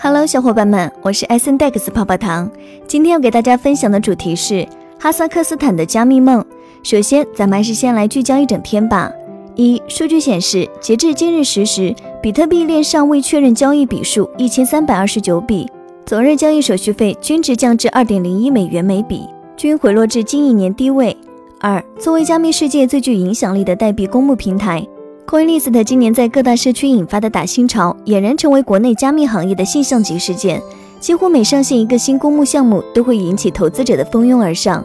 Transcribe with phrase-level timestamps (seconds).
[0.00, 2.48] Hello，小伙伴们，我是 S N Dex 泡泡糖。
[2.86, 4.64] 今天要给大家分享的主题是
[4.96, 6.44] 哈萨克斯坦的加密梦。
[6.84, 9.10] 首先，咱们还是先来聚焦一整天吧。
[9.56, 11.92] 一、数据显示，截至今日十时，
[12.22, 15.66] 比特币链上未确认交易笔数一千三百二十九笔，
[16.06, 19.26] 昨日交易手续费均值降至二点零一美元每笔，
[19.56, 21.16] 均回落至近一年低位。
[21.58, 24.86] 二、作为加密世界最具影响力的代币公募平台。
[25.28, 30.58] Coinlist 今年在各大社区引发的打新潮，俨然成为国内加密行业的现象级事件。
[31.00, 34.82] 几乎每上线一个新公募项目，都会引起投资者的蜂拥而上。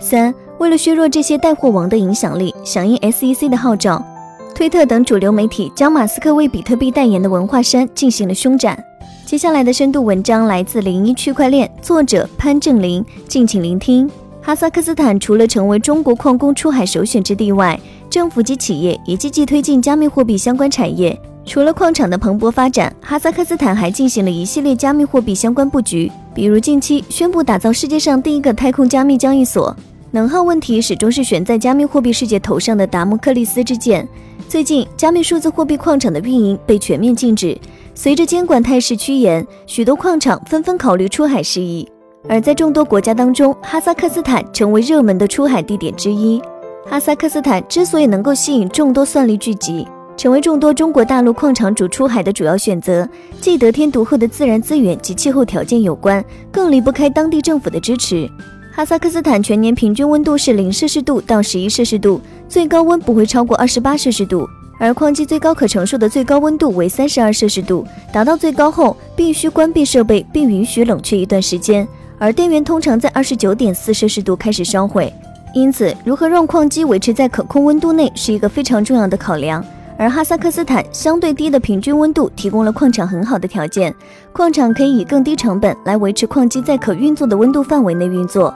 [0.00, 4.04] 三，为了削弱这些带货王的影响力，响应 SEC 的号召，
[4.52, 8.76] 推特等主流媒体将马斯克为比特币代言的文化衫进行了凶斩。
[9.24, 14.10] 接下来的深度文章来自零一区块链，作者潘正林，敬请聆听。
[14.42, 17.78] 哈萨克斯坦除了成为中国矿工出海首选之地外，
[18.14, 21.20] 政府及企业也积极推进加密货币相关产业。
[21.44, 29.76] 除了矿场的蓬勃发展，哈萨克斯坦还进行了一系列加密货币相关布局，比如近期宣布打造世界上第一个太空加密交易所。
[30.12, 34.08] 能耗问题始终是悬在加密货币世界头上的达摩克利斯之剑。
[34.48, 37.58] 最近，加密数字货币矿场的运营被全面禁止，
[37.96, 41.88] 随着监管态势趋严，许多矿场纷纷考虑出海事宜。
[42.28, 46.40] 而在众多国家当中，哈萨克斯坦成为热门的出海地点之一。
[46.86, 53.08] 哈萨克斯坦之所以能够吸引众多算力聚集，成为众多中国大陆矿场主出海的主要选择，
[53.40, 58.30] 既得天独厚的自然资源及气候条件有关，更离不开当地政府的支持。
[58.70, 64.46] 哈萨克斯坦全年平均温度是零摄氏度到十一摄氏度，最高温不会超过二十八摄氏度，
[64.78, 71.86] 而矿机最高可承受的最高温度为三十二摄氏度，达到最高后必须关闭设备并允许冷却一段时间。
[72.18, 75.12] 而电源通常在二十九点四摄氏度开始烧毁，
[75.54, 79.64] 因此如何让矿机维持在可控温度内是一个非常重要的考量。
[79.96, 83.94] 而哈萨克斯坦相对低的平均温度提供了矿场很好的条件，
[84.32, 88.52] 矿场可以以更低成本来维持矿机在可运作的温度范围内运作。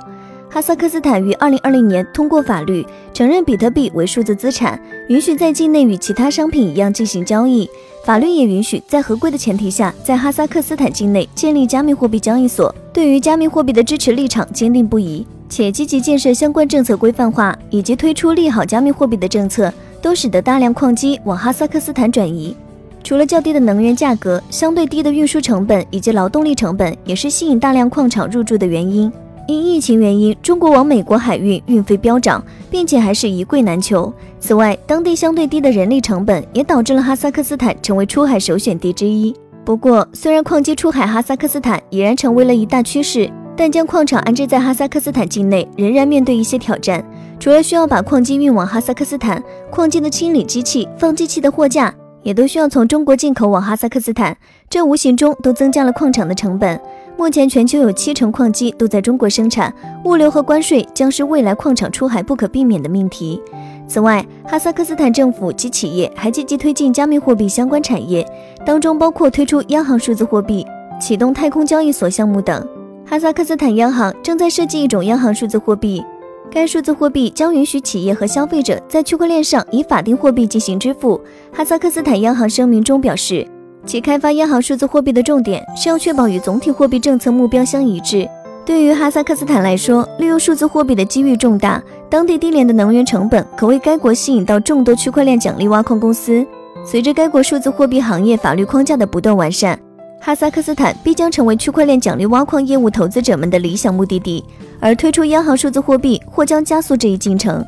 [0.51, 7.71] 哈萨克斯坦于二零二零年通过法律承认比特币为数字资产，允许在境内与其他商品一样进行交易。
[8.05, 12.75] 法律也允许在合规的前提下，在哈萨克斯坦境内建立加密货币交易所。
[12.93, 19.73] 对于加密货币的支持立场坚定不移，且积极建设相关政策规范化，以及推出利好加密货币的政策，
[20.03, 22.57] 都使得大量矿机往哈萨克斯坦转移。
[23.03, 29.11] 除了较低的能源价格，相对低的运输成本以及劳动力成本，也是吸引大量矿场入驻的原因。
[29.47, 34.13] 因疫情原因，中国往美国海运运费飙涨，并且还是一贵难求。
[34.39, 39.35] 此外，当地相对低的人力成本也导致了哈萨克斯坦成为出海首选地之一。
[39.65, 47.05] 不过，虽然矿机出海哈萨克斯坦已然成为了一大趋势，但将矿场安置在哈萨克斯坦境内仍然面对一些挑战。
[47.41, 51.93] 除了需要把矿机运往哈萨克斯坦，矿机的清理机器、放机器的货架
[52.23, 54.37] 也都需要从中国进口往哈萨克斯坦，
[54.71, 56.81] 这无形中都增加了矿场的成本。
[57.17, 59.75] 目前，全球有七成矿机都在中国生产，
[60.05, 63.43] 物流和关税将是未来矿场出海不可避免的命题。
[63.89, 68.25] 此外，哈萨克斯坦政府及企业还积极推进加密货币相关产业，
[68.65, 70.65] 当中包括推出央行数字货币、
[71.01, 72.65] 启动太空交易所项目等。
[73.11, 76.05] 哈萨克斯坦央行正在设计一种央行数字货币，
[76.51, 81.19] 该数字货币将允许企业和消费者在区块链上以法定货币进行支付。
[81.51, 83.47] 哈萨克斯坦央行声明中表示。
[83.87, 88.29] 其开发央行数字货币的重点是要确保与总体货币政策目标相一致。
[88.67, 96.47] 对于哈萨克斯坦来说，利用数字货币的机遇重大，当地低廉的能源成本可为该国吸引到众多区块链奖励挖矿公司。
[96.85, 99.79] 随着该国数字货币行业法律框架的不断完善，
[100.21, 104.45] 哈萨克斯坦必将成为区块链奖励挖矿业务投资者们的理想目的地。
[104.81, 107.65] 而推出央行数字货币或将加速这一进程。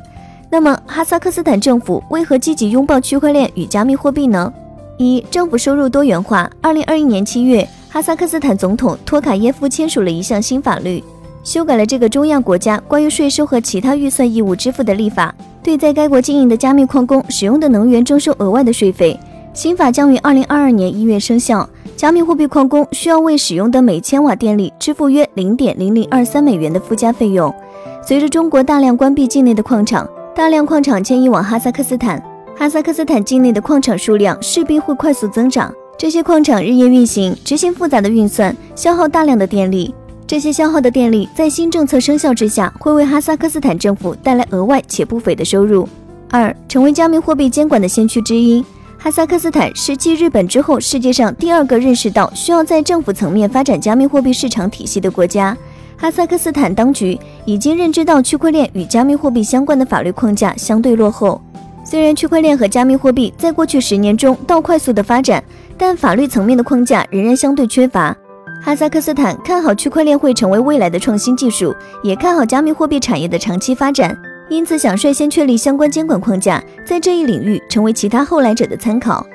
[0.49, 4.51] 那么，哈萨克斯坦政府为何积极拥抱区块链与加密货币呢？
[4.97, 6.49] 一、政府收入多元化。
[6.61, 11.03] 二零二一年七月，哈萨克斯坦总统托卡耶夫签署了一项新法律，
[11.43, 15.33] 修改了这个中亚国家关于税收和其他预算义务支付的立法，
[15.63, 19.19] 对在该国经营的加密矿工使用的能源征收额外的税费。
[19.53, 21.67] 新法将于二零二二年一月生效，
[22.01, 27.53] 加密货币矿工需要为使用的每千瓦电力支付约零点零零二三美元的附加费用。
[28.01, 32.19] 随着中国大量关闭境内的矿场，大量矿场迁移往哈萨克斯坦。
[32.57, 39.93] 哈萨克斯坦境内的矿场数量势必会快速增长，这些矿场日夜运行，执行复杂的运算，消耗大量的电力。
[40.25, 45.87] 这些消耗的电力在新政策生效之下，会为哈萨克斯坦政府带来额外且不菲的收入。
[46.31, 48.65] 二，成为加密货币监管的先驱之一，
[49.03, 55.57] 哈萨克斯坦是继日本之后世界上第二个认识到需要在政府层面发展加密货币市场体系的国家。
[55.97, 61.41] 哈萨克斯坦当局已经认知到区块链与加密货币相关的法律框架相对落后。
[61.83, 65.43] 虽然区块链和加密货币在过去十年中到快速的发展，
[65.79, 68.15] 但法律层面的框架仍然相对缺乏。
[68.61, 74.15] 哈萨克斯坦看好区块链会成为未来的创新技术，也看好加密货币产业的长期发展，
[74.51, 79.25] 因此想率先确立相关监管框架，在这一领域成为其他后来者的参考。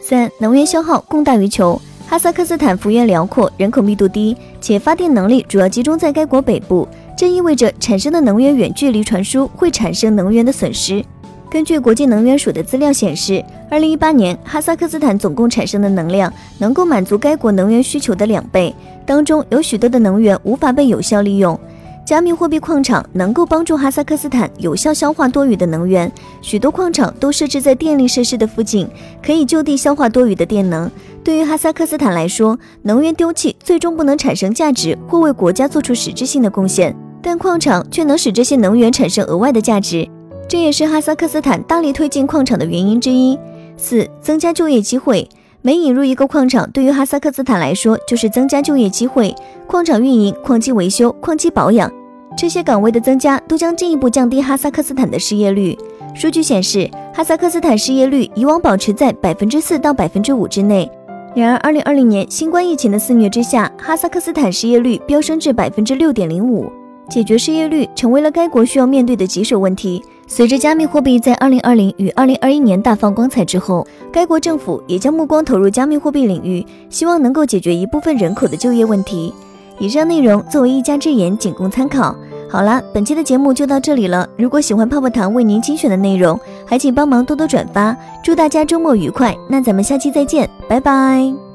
[0.00, 1.80] 三、能源消耗供大于求。
[2.08, 6.86] 哈萨克斯坦幅员辽阔，人口密度低，且发电能力主要集中在该国北部，
[7.16, 11.04] 这意味着产生的能源远距离传输会产生能源的损失。
[11.48, 18.74] 根据国际能源署的资料显示，二零一八年哈萨克斯坦总共产生的能量能够满足该国能源需求的两倍，
[19.06, 21.56] 当中有许多的能源无法被有效利用。
[22.06, 26.10] 加密货币矿场能够帮助哈萨克斯坦有效消化多余的能源，
[26.40, 28.88] 许多矿场都设置在电力设施的附近，
[29.20, 30.88] 可以就地消化多余的电能。
[31.24, 40.08] 对于哈萨克斯坦来说，能源丢弃最终不能产生价值或为国家做出实质性的贡献，但矿场却能使这些能源产生额外的价值。
[40.48, 43.36] 这也是哈萨克斯坦大力推进矿场的原因之一。
[43.76, 45.28] 四、增加就业机会。
[45.66, 49.34] 每引入一个矿场，对于哈萨克斯坦来说，就是增加就业机会。
[49.66, 51.90] 矿场运营、矿机维修、矿机保养，
[52.38, 55.76] 这些岗位的增加，都将进一步降低哈萨克斯坦的失业率。
[56.14, 60.88] 数据显示，哈萨克斯坦失业率以往保持在百分之四到百分之五之内。
[61.34, 66.70] 然而，二零二零年新冠疫情的肆虐之下，哈萨克斯坦失业率飙升至百分之六点零五。
[67.10, 70.00] 解决失业率成为了该国需要面对的棘手问题。
[70.26, 79.32] 随着加密货币在二零二零与二零二一年大放光彩之后，该国政府也将目光投入加密货币领域，希望能够解决一部分人口的就业问题。
[79.78, 82.14] 以上内容作为一家之言，仅供参考。
[82.48, 84.28] 好了，本期的节目就到这里了。
[84.36, 87.96] 如果喜欢泡泡糖为您精选的内容，还请帮忙多多转发。
[88.22, 89.36] 祝大家周末愉快！
[89.48, 91.45] 那咱们下期再见，拜拜。